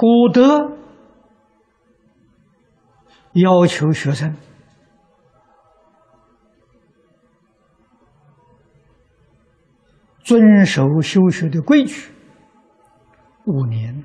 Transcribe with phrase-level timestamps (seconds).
[0.00, 0.78] 古德
[3.34, 4.34] 要求学生
[10.24, 12.10] 遵守修学的规矩
[13.44, 14.02] 五年。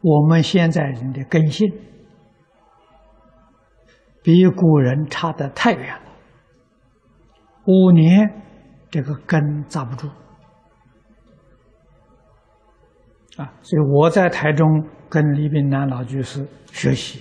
[0.00, 1.70] 我们现在人的根性
[4.22, 6.12] 比古人差得太远了，
[7.66, 8.40] 五年
[8.94, 10.06] 这个根扎不住
[13.36, 13.52] 啊！
[13.60, 17.20] 所以我在台中跟李炳南老居士学习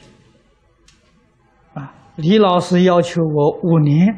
[1.73, 4.15] 啊，李老师要求我五年，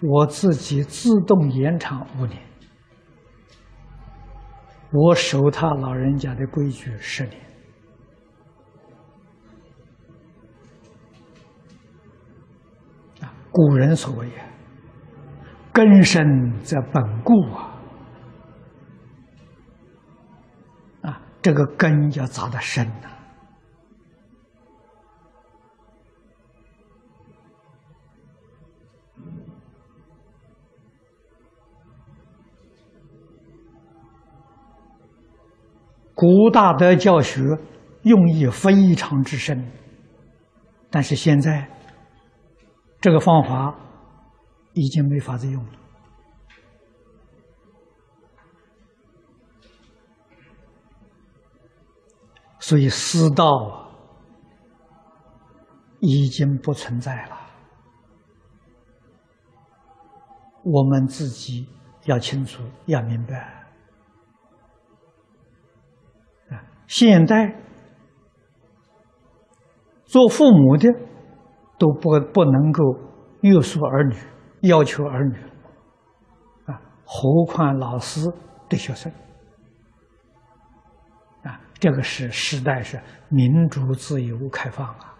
[0.00, 2.42] 我自己自动延长五年，
[4.90, 7.40] 我守他老人家的规矩十年。
[13.52, 14.26] 古人所谓
[15.72, 17.32] “根深则本固”
[21.02, 23.08] 啊，啊，这个根要扎得深呐。
[36.14, 37.40] 古大德教学
[38.02, 39.72] 用意非常之深，
[40.90, 41.68] 但是现在。
[43.00, 43.74] 这个方法
[44.74, 45.72] 已经没法子用了，
[52.58, 53.90] 所以师道
[56.00, 57.36] 已经不存在了。
[60.64, 61.68] 我们自己
[62.04, 63.66] 要清楚，要明白。
[66.50, 67.60] 啊，现在
[70.04, 70.88] 做父母的。
[71.78, 72.94] 都不不能够
[73.40, 74.14] 约束儿女，
[74.62, 75.36] 要求儿女
[76.66, 78.20] 啊，何况老师
[78.68, 79.12] 对学生
[81.42, 81.60] 啊？
[81.74, 85.14] 这个是时代是民主、自由、开放啊！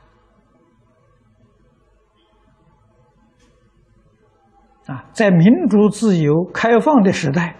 [4.86, 7.54] 啊，在民主、自由、开放的时代，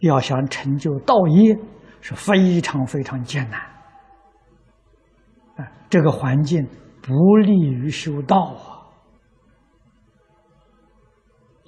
[0.00, 1.58] 要想成就道业
[2.00, 3.60] 是非常非常艰难
[5.56, 5.68] 啊！
[5.90, 6.66] 这个环境。
[7.00, 8.77] 不利于修道啊！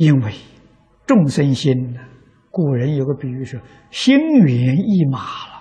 [0.00, 0.32] 因为
[1.06, 2.00] 众生心呢，
[2.50, 3.60] 古人有个比喻说
[3.92, 5.60] ：“心猿意马了。”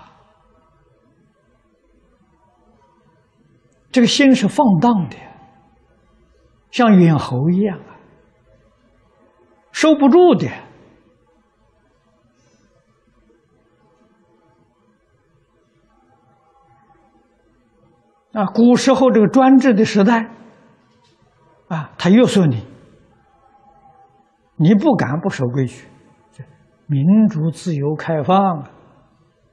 [3.92, 5.16] 这个心是放荡的，
[6.70, 8.00] 像猿猴一样啊，
[9.72, 10.48] 收不住的。
[18.32, 20.30] 啊，古时候这个专制的时代，
[21.68, 22.64] 啊，他约束你，
[24.62, 25.88] 你不敢不守规矩，
[26.86, 28.62] 民主、自由、开放，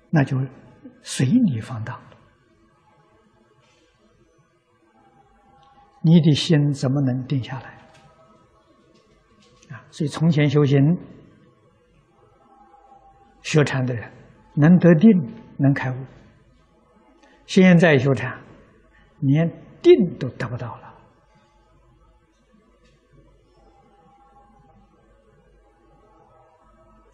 [0.10, 0.38] 那就
[1.02, 1.98] 随你放荡。
[6.02, 7.70] 你的心怎么能定下来？
[9.74, 10.78] 啊，所以从前修行、
[13.42, 14.12] 学禅的人，
[14.56, 15.10] 能得定，
[15.58, 15.96] 能开悟；
[17.46, 18.38] 现在修禅。
[19.20, 19.50] 连
[19.82, 20.87] 定都得不到了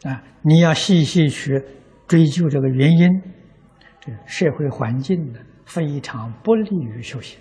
[0.03, 0.24] 啊！
[0.41, 1.64] 你要细细去
[2.08, 3.22] 追究这个原因，
[4.02, 7.40] 这社会环境呢非常不利于修行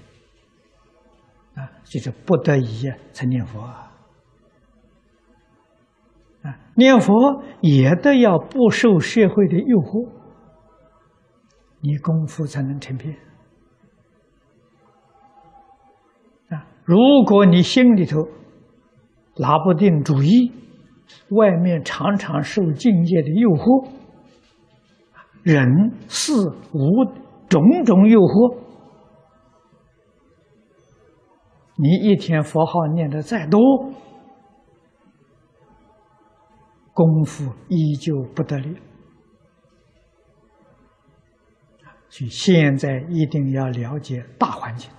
[1.54, 3.88] 啊，就是不得已才念佛啊！
[6.74, 10.08] 念佛也得要不受社会的诱惑，
[11.80, 13.14] 你功夫才能成片
[16.48, 16.66] 啊。
[16.84, 16.96] 如
[17.26, 18.26] 果你心里头
[19.36, 20.50] 拿不定主意，
[21.30, 23.88] 外面常常受境界的诱惑，
[25.42, 26.32] 人事
[26.74, 27.04] 物
[27.48, 28.58] 种种诱惑，
[31.76, 33.60] 你一天佛号念的再多，
[36.92, 38.76] 功夫依旧不得力。
[42.08, 44.90] 所以现在一定要了解大环境。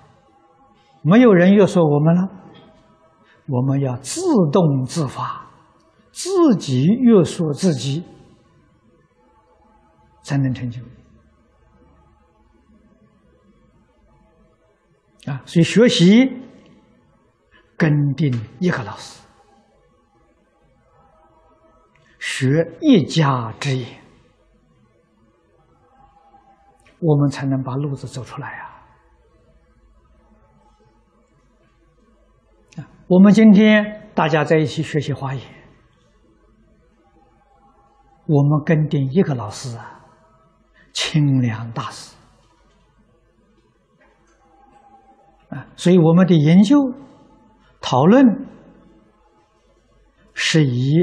[1.03, 2.27] 没有人约束我们了，
[3.47, 4.21] 我们要自
[4.51, 5.42] 动自发，
[6.13, 8.03] 自己约束自己，
[10.21, 10.79] 才能成就。
[15.25, 16.29] 啊，所以学习
[17.75, 19.23] 跟定一个老师，
[22.19, 24.03] 学一家之言，
[26.99, 28.69] 我们才能把路子走出来呀。
[33.07, 35.43] 我们今天大家在一起学习华严，
[38.25, 39.99] 我们跟定一个老师啊，
[40.93, 42.15] 清凉大师
[45.49, 46.77] 啊，所以我们的研究
[47.81, 48.25] 讨论
[50.33, 50.93] 是以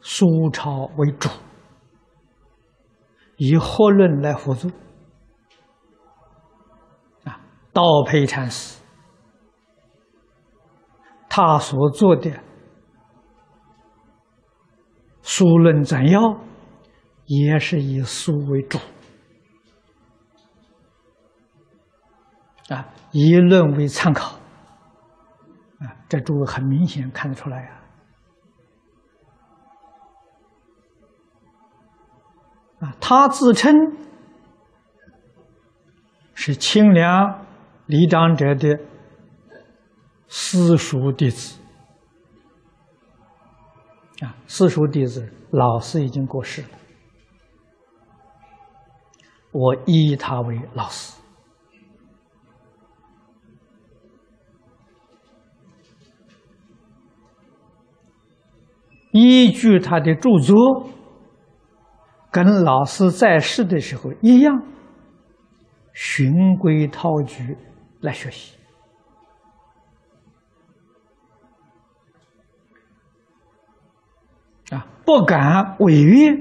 [0.00, 1.30] 苏超为主，
[3.36, 4.68] 以活论来辅助
[7.24, 7.40] 啊。
[7.72, 8.80] 道培禅师
[11.30, 12.30] 他所做的。
[15.42, 16.38] 书论摘要
[17.26, 18.78] 也是以书为主
[22.68, 24.36] 啊，以论为参考
[25.80, 27.82] 啊，这诸位很明显看得出来呀。
[32.78, 33.74] 啊，他自称
[36.34, 37.44] 是清凉
[37.86, 38.78] 离长者的
[40.28, 41.58] 私塾弟子。
[44.22, 46.68] 啊，私塾弟子老师已经过世了，
[49.50, 51.20] 我依他为老师。
[59.10, 60.88] 依据他的著作，
[62.30, 64.62] 跟老师在世的时候一样，
[65.92, 67.58] 循规蹈矩
[68.00, 68.56] 来学习。
[74.72, 76.32] 啊，不敢违约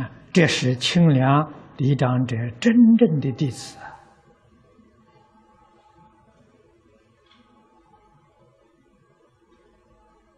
[0.00, 0.10] 啊！
[0.32, 3.76] 这是清凉离长者真正的弟子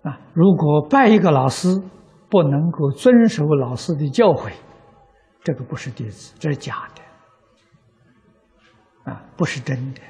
[0.03, 0.19] 啊！
[0.33, 1.69] 如果拜一个老师，
[2.31, 4.53] 不能够遵守老师的教诲，
[5.43, 7.03] 这个不是弟子，这是假的
[9.13, 10.01] 啊，不是真的。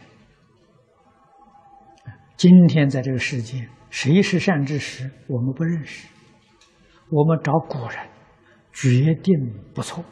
[2.37, 6.07] 今天在这个世界，谁是善知识，我们不认识。
[7.11, 7.99] 我们找古人，
[8.73, 9.35] 决定
[9.75, 10.05] 不错。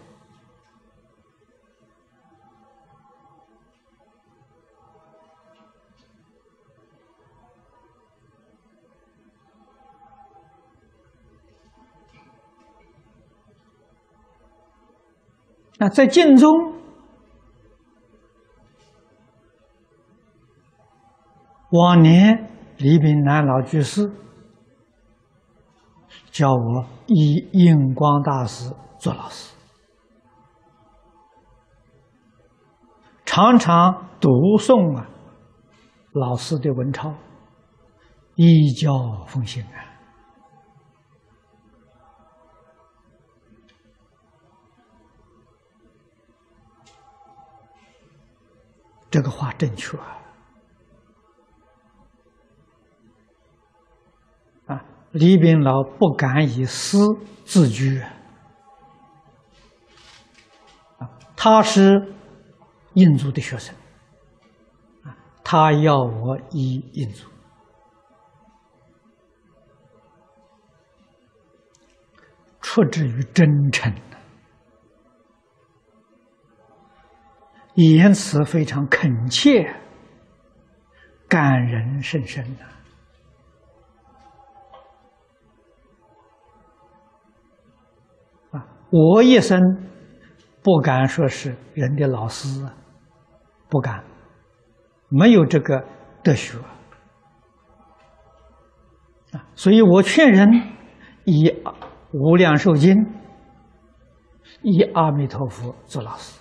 [15.79, 16.84] 那在晋中。
[21.76, 24.09] 往年李炳南老居士
[26.31, 29.56] 叫我以印光大师做老师，
[33.25, 35.09] 常常读诵啊
[36.12, 37.12] 老师的文钞，
[38.37, 39.82] 依教奉行啊。
[49.11, 49.99] 这个话正确。
[49.99, 50.21] 啊
[55.14, 56.99] 李炳老不敢以私
[57.44, 58.02] 自居，
[61.37, 62.12] 他是
[62.94, 63.72] 印度的学生，
[65.44, 67.31] 他要我依印度，
[72.61, 73.94] 出自于真诚，
[77.75, 79.72] 言辞非常恳切，
[81.28, 82.66] 感人甚深呐。
[88.97, 89.61] 我一生
[90.63, 92.65] 不敢说是人的老师，
[93.69, 94.05] 不敢，
[95.09, 95.85] 没有这个
[96.23, 96.57] 德学
[99.33, 100.49] 啊，所以我劝人
[101.25, 101.49] 以
[102.13, 102.95] 《无量寿经》、
[104.63, 106.41] 以阿弥陀佛做老师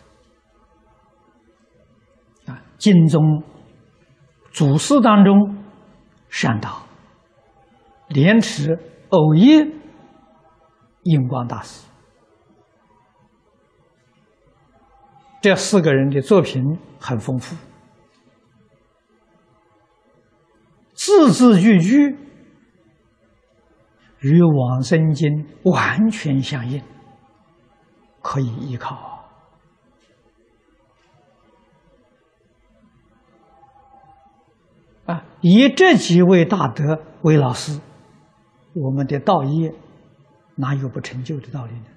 [2.46, 2.62] 啊。
[2.78, 3.42] 经中
[4.52, 5.58] 祖师当中，
[6.30, 6.84] 善导、
[8.10, 8.78] 莲池、
[9.10, 9.58] 偶一、
[11.02, 11.88] 印光大师。
[15.44, 17.54] 这四个人的作品很丰富，
[20.94, 22.18] 字字句句
[24.22, 25.30] 与《往生经》
[25.70, 26.82] 完全相应，
[28.22, 29.26] 可以依靠。
[35.08, 37.82] 啊，以这几位大德为老师，
[38.74, 39.76] 我们的道业
[40.56, 41.88] 哪有不成就的道理呢？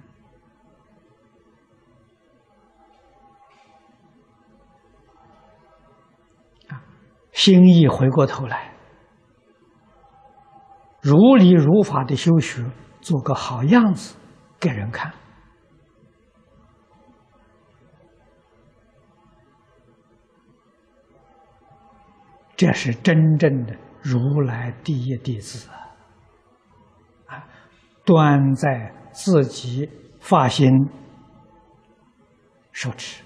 [7.37, 8.73] 心意回过头来，
[11.03, 12.65] 如理如法的修学，
[13.03, 14.17] 做个好样子
[14.59, 15.13] 给人看，
[22.57, 25.69] 这是真正的如来第一弟子
[27.27, 27.47] 啊，
[28.07, 29.87] 端在自己
[30.21, 30.71] 发心
[32.73, 33.26] 受持。